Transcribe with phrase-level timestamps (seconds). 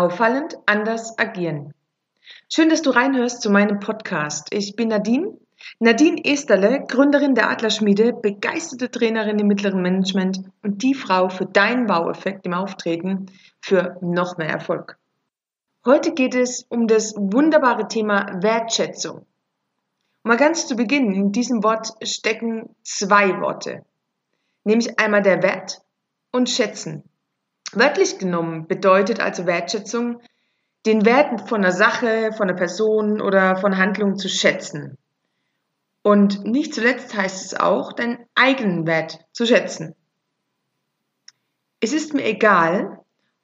[0.00, 1.74] Auffallend anders agieren.
[2.48, 4.48] Schön, dass du reinhörst zu meinem Podcast.
[4.50, 5.36] Ich bin Nadine,
[5.78, 11.86] Nadine Esterle, Gründerin der Adlerschmiede, begeisterte Trainerin im mittleren Management und die Frau für deinen
[11.86, 13.26] Baueffekt im Auftreten
[13.60, 14.96] für noch mehr Erfolg.
[15.84, 19.26] Heute geht es um das wunderbare Thema Wertschätzung.
[20.22, 23.84] Mal ganz zu Beginn, in diesem Wort stecken zwei Worte,
[24.64, 25.82] nämlich einmal der Wert
[26.32, 27.04] und Schätzen.
[27.72, 30.20] Wörtlich genommen bedeutet also Wertschätzung,
[30.86, 34.96] den Wert von einer Sache, von einer Person oder von Handlungen zu schätzen.
[36.02, 39.94] Und nicht zuletzt heißt es auch, deinen eigenen Wert zu schätzen.
[41.80, 42.98] Es ist mir egal,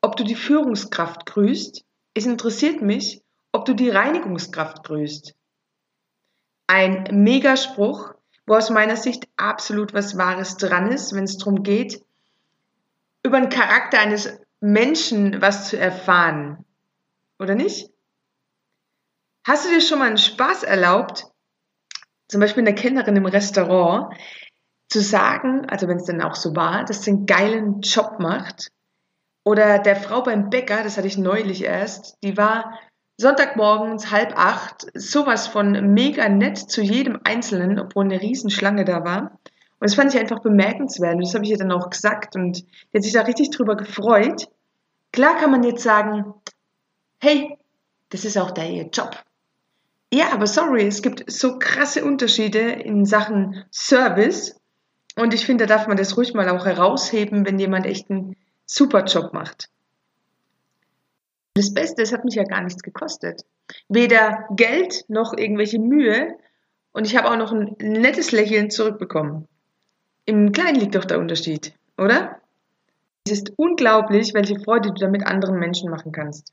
[0.00, 5.34] ob du die Führungskraft grüßt, es interessiert mich, ob du die Reinigungskraft grüßt.
[6.66, 8.14] Ein Megaspruch,
[8.46, 12.02] wo aus meiner Sicht absolut was Wahres dran ist, wenn es darum geht,
[13.24, 16.64] über den Charakter eines Menschen was zu erfahren.
[17.38, 17.90] Oder nicht?
[19.46, 21.26] Hast du dir schon mal einen Spaß erlaubt,
[22.28, 24.16] zum Beispiel einer Kellnerin im Restaurant,
[24.88, 28.68] zu sagen, also wenn es dann auch so war, dass sie einen geilen Job macht?
[29.44, 32.78] Oder der Frau beim Bäcker, das hatte ich neulich erst, die war
[33.16, 39.38] Sonntagmorgens halb acht, sowas von mega nett zu jedem Einzelnen, obwohl eine Riesenschlange da war.
[39.82, 41.16] Und das fand ich einfach bemerkenswert.
[41.16, 42.36] Und das habe ich ihr dann auch gesagt.
[42.36, 44.48] Und die hat sich da richtig drüber gefreut.
[45.10, 46.34] Klar kann man jetzt sagen,
[47.18, 47.58] hey,
[48.10, 49.20] das ist auch der ihr Job.
[50.14, 54.54] Ja, aber sorry, es gibt so krasse Unterschiede in Sachen Service.
[55.16, 58.36] Und ich finde, da darf man das ruhig mal auch herausheben, wenn jemand echt einen
[58.64, 59.68] super Job macht.
[61.54, 63.44] Das Beste, es hat mich ja gar nichts gekostet.
[63.88, 66.38] Weder Geld noch irgendwelche Mühe.
[66.92, 69.48] Und ich habe auch noch ein nettes Lächeln zurückbekommen.
[70.24, 72.40] Im Kleinen liegt doch der Unterschied, oder?
[73.26, 76.52] Es ist unglaublich, welche Freude du damit anderen Menschen machen kannst.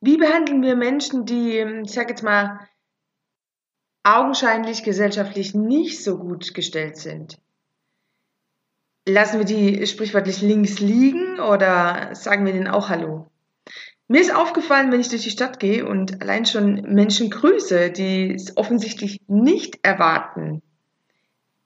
[0.00, 2.60] Wie behandeln wir Menschen, die, ich sag jetzt mal,
[4.02, 7.38] augenscheinlich gesellschaftlich nicht so gut gestellt sind?
[9.08, 13.30] Lassen wir die sprichwörtlich links liegen oder sagen wir denen auch Hallo?
[14.06, 18.34] Mir ist aufgefallen, wenn ich durch die Stadt gehe und allein schon Menschen grüße, die
[18.34, 20.62] es offensichtlich nicht erwarten,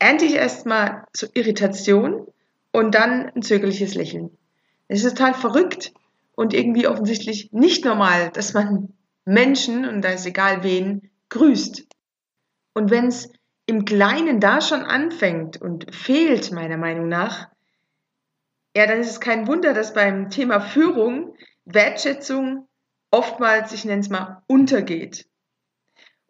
[0.00, 2.26] ernte ich erstmal so Irritation
[2.72, 4.36] und dann ein zögerliches Lächeln.
[4.88, 5.92] Es ist total verrückt
[6.34, 8.94] und irgendwie offensichtlich nicht normal, dass man
[9.24, 11.86] Menschen, und da ist egal wen, grüßt.
[12.74, 13.30] Und wenn es
[13.66, 17.48] im Kleinen da schon anfängt und fehlt, meiner Meinung nach,
[18.76, 22.68] ja, dann ist es kein Wunder, dass beim Thema Führung Wertschätzung
[23.10, 25.26] oftmals, ich nenne es mal, untergeht.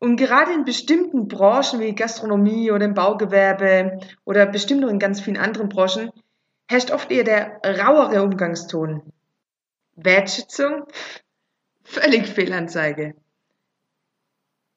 [0.00, 5.20] Und gerade in bestimmten Branchen wie Gastronomie oder im Baugewerbe oder bestimmt noch in ganz
[5.20, 6.10] vielen anderen Branchen
[6.68, 9.12] herrscht oft eher der rauere Umgangston.
[9.96, 10.86] Wertschätzung?
[11.84, 13.14] Völlig Fehlanzeige.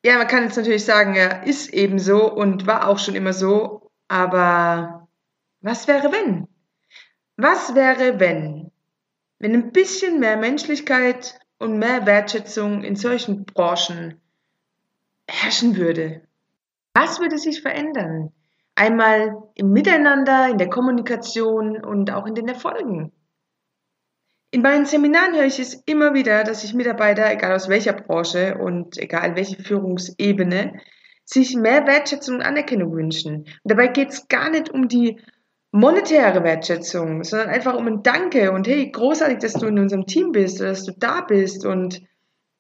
[0.03, 3.31] Ja, man kann jetzt natürlich sagen, ja, ist eben so und war auch schon immer
[3.31, 5.07] so, aber
[5.61, 6.49] was wäre wenn?
[7.37, 8.71] Was wäre wenn?
[9.39, 14.19] Wenn ein bisschen mehr Menschlichkeit und mehr Wertschätzung in solchen Branchen
[15.33, 16.21] herrschen würde.
[16.93, 18.31] Was würde sich verändern?
[18.75, 23.11] Einmal im Miteinander, in der Kommunikation und auch in den Erfolgen.
[24.51, 28.55] In meinen Seminaren höre ich es immer wieder, dass sich Mitarbeiter, egal aus welcher Branche
[28.59, 30.79] und egal welche Führungsebene,
[31.25, 33.35] sich mehr Wertschätzung und Anerkennung wünschen.
[33.37, 35.19] Und dabei geht es gar nicht um die
[35.71, 40.31] monetäre Wertschätzung, sondern einfach um ein Danke und hey, großartig, dass du in unserem Team
[40.31, 42.03] bist oder dass du da bist und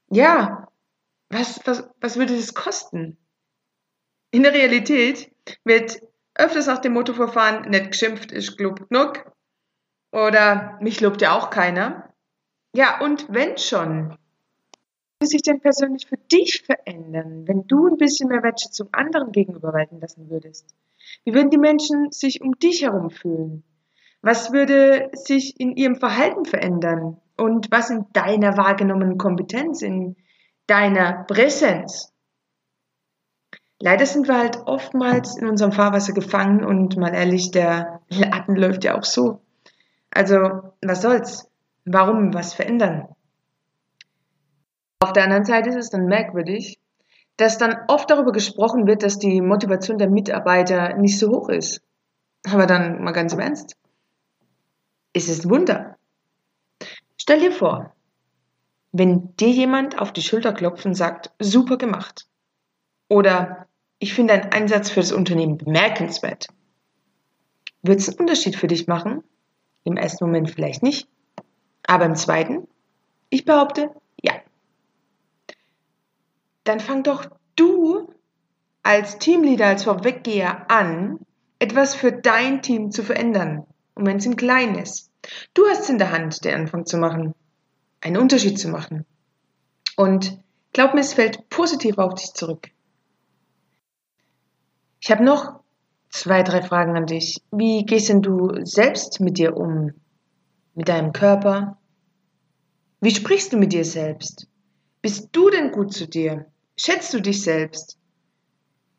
[0.09, 0.67] ja,
[1.33, 3.17] was, was, was würde das kosten?
[4.31, 5.31] In der Realität
[5.63, 6.01] wird
[6.35, 9.31] öfters nach dem Motto verfahren, nicht geschimpft ist gelobt genug.
[10.11, 12.13] Oder mich lobt ja auch keiner.
[12.75, 14.17] Ja, und wenn schon,
[15.19, 19.73] würde sich denn persönlich für dich verändern, wenn du ein bisschen mehr Wertschätzung anderen gegenüber
[19.73, 20.75] walten lassen würdest?
[21.23, 23.63] Wie würden die Menschen sich um dich herum fühlen?
[24.21, 27.21] Was würde sich in ihrem Verhalten verändern?
[27.37, 30.15] Und was in deiner wahrgenommenen Kompetenz, in
[30.67, 32.13] deiner Präsenz.
[33.79, 38.83] Leider sind wir halt oftmals in unserem Fahrwasser gefangen und mal ehrlich, der Laden läuft
[38.85, 39.41] ja auch so.
[40.09, 41.49] Also, was soll's?
[41.85, 43.09] Warum was verändern?
[44.99, 46.79] Auf der anderen Seite ist es dann merkwürdig,
[47.35, 51.81] dass dann oft darüber gesprochen wird, dass die Motivation der Mitarbeiter nicht so hoch ist.
[52.49, 53.75] Aber dann mal ganz im Ernst.
[55.11, 55.97] Es ist ein Wunder.
[57.17, 57.93] Stell dir vor,
[58.93, 62.27] wenn dir jemand auf die Schulter klopft und sagt, super gemacht.
[63.09, 63.67] Oder
[63.99, 66.47] ich finde deinen Einsatz für das Unternehmen bemerkenswert.
[67.81, 69.23] Wird es einen Unterschied für dich machen?
[69.83, 71.09] Im ersten Moment vielleicht nicht.
[71.85, 72.67] Aber im zweiten?
[73.29, 73.89] Ich behaupte,
[74.21, 74.33] ja.
[76.63, 77.25] Dann fang doch
[77.55, 78.13] du
[78.83, 81.19] als Teamleader, als Vorweggeher an,
[81.57, 83.65] etwas für dein Team zu verändern.
[83.95, 85.11] Und wenn es im Kleinen ist.
[85.53, 87.33] Du hast es in der Hand, den Anfang zu machen,
[88.03, 89.05] einen Unterschied zu machen.
[89.95, 90.37] Und
[90.73, 92.69] glaub mir, es fällt positiv auf dich zurück.
[94.99, 95.61] Ich habe noch
[96.09, 97.41] zwei, drei Fragen an dich.
[97.51, 99.91] Wie gehst denn du selbst mit dir um?
[100.75, 101.77] Mit deinem Körper?
[102.99, 104.47] Wie sprichst du mit dir selbst?
[105.01, 106.47] Bist du denn gut zu dir?
[106.75, 107.97] Schätzt du dich selbst?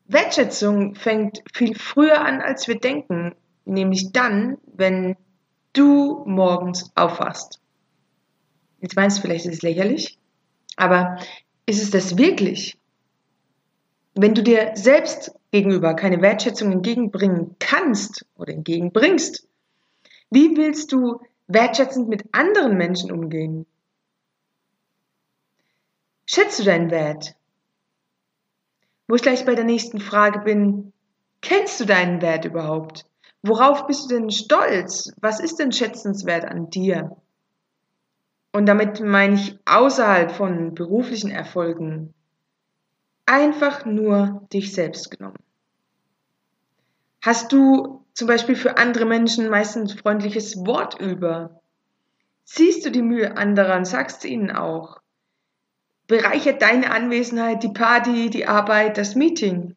[0.07, 3.35] Wertschätzung fängt viel früher an, als wir denken,
[3.65, 5.15] nämlich dann, wenn
[5.73, 7.59] du morgens aufwachst.
[8.79, 10.17] Jetzt meinst du vielleicht, ist es lächerlich,
[10.75, 11.17] aber
[11.65, 12.77] ist es das wirklich?
[14.13, 19.47] Wenn du dir selbst gegenüber keine Wertschätzung entgegenbringen kannst oder entgegenbringst,
[20.29, 23.65] wie willst du wertschätzend mit anderen Menschen umgehen?
[26.25, 27.35] Schätzt du deinen Wert?
[29.07, 30.91] Wo ich gleich bei der nächsten Frage bin,
[31.41, 33.05] kennst du deinen Wert überhaupt?
[33.43, 35.11] Worauf bist du denn stolz?
[35.21, 37.15] Was ist denn schätzenswert an dir?
[38.55, 42.13] Und damit meine ich außerhalb von beruflichen Erfolgen
[43.25, 45.43] einfach nur dich selbst genommen.
[47.21, 51.59] Hast du zum Beispiel für andere Menschen meistens freundliches Wort über?
[52.45, 55.01] Siehst du die Mühe anderer und sagst ihnen auch?
[56.07, 59.75] bereichert deine Anwesenheit die Party, die Arbeit, das Meeting?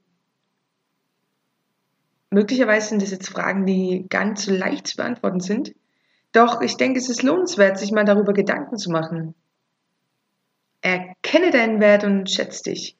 [2.30, 5.74] Möglicherweise sind das jetzt Fragen, die ganz leicht zu beantworten sind.
[6.38, 9.34] Doch ich denke, es ist lohnenswert, sich mal darüber Gedanken zu machen.
[10.82, 12.96] Erkenne deinen Wert und schätze dich.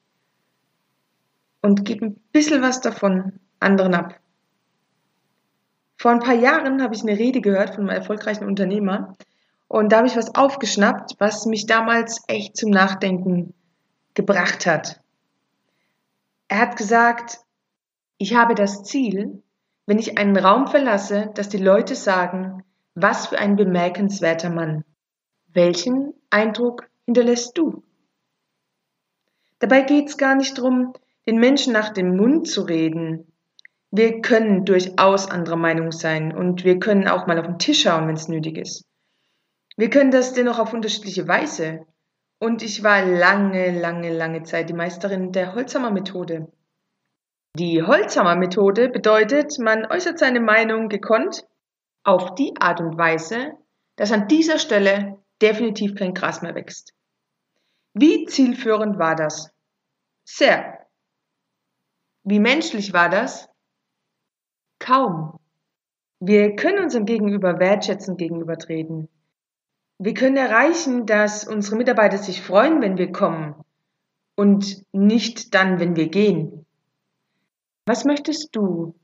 [1.61, 4.19] Und gib ein bisschen was davon anderen ab.
[5.95, 9.15] Vor ein paar Jahren habe ich eine Rede gehört von einem erfolgreichen Unternehmer,
[9.69, 13.53] und da habe ich was aufgeschnappt, was mich damals echt zum Nachdenken
[14.15, 14.99] gebracht hat.
[16.49, 17.39] Er hat gesagt,
[18.17, 19.41] ich habe das Ziel,
[19.85, 22.65] wenn ich einen Raum verlasse, dass die Leute sagen,
[23.01, 24.83] was für ein bemerkenswerter Mann.
[25.47, 27.83] Welchen Eindruck hinterlässt du?
[29.59, 30.93] Dabei geht es gar nicht darum,
[31.27, 33.33] den Menschen nach dem Mund zu reden.
[33.91, 38.07] Wir können durchaus anderer Meinung sein und wir können auch mal auf den Tisch schauen,
[38.07, 38.85] wenn es nötig ist.
[39.75, 41.85] Wir können das dennoch auf unterschiedliche Weise.
[42.39, 46.51] Und ich war lange, lange, lange Zeit die Meisterin der Holzhammer-Methode.
[47.57, 51.45] Die Holzhammer-Methode bedeutet, man äußert seine Meinung gekonnt
[52.03, 53.53] auf die Art und Weise,
[53.95, 56.93] dass an dieser Stelle definitiv kein Gras mehr wächst.
[57.93, 59.51] Wie zielführend war das?
[60.23, 60.85] Sehr.
[62.23, 63.49] Wie menschlich war das?
[64.79, 65.39] Kaum.
[66.19, 69.09] Wir können unserem Gegenüber wertschätzend gegenübertreten.
[69.97, 73.55] Wir können erreichen, dass unsere Mitarbeiter sich freuen, wenn wir kommen
[74.35, 76.65] und nicht dann, wenn wir gehen.
[77.85, 78.95] Was möchtest du,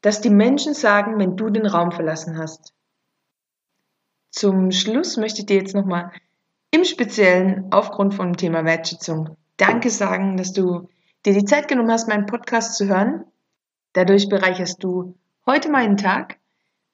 [0.00, 2.72] dass die Menschen sagen, wenn du den Raum verlassen hast?
[4.30, 6.12] Zum Schluss möchte ich dir jetzt nochmal
[6.70, 10.88] im Speziellen aufgrund vom Thema Wertschätzung Danke sagen, dass du
[11.26, 13.24] dir die Zeit genommen hast, meinen Podcast zu hören.
[13.92, 16.38] Dadurch bereicherst du heute meinen Tag.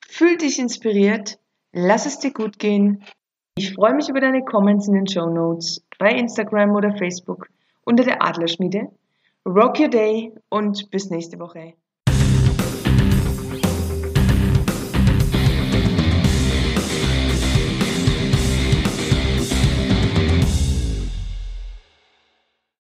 [0.08, 1.38] Fühl dich inspiriert,
[1.73, 3.04] lass es dir gut gehen
[3.56, 7.49] ich freue mich über deine Comments in den Show Notes bei Instagram oder Facebook
[7.84, 8.88] unter der Adlerschmiede.
[9.46, 11.75] Rock your day und bis nächste Woche.